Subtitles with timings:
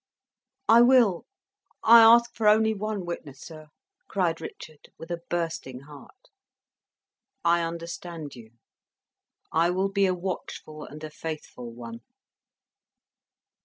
[0.67, 1.27] "I will!
[1.83, 3.67] I ask for only one witness, sir,"
[4.07, 6.31] cried Richard, with a bursting heart.
[7.45, 8.53] "I understand you.
[9.51, 11.99] I will be a watchful and a faithful one."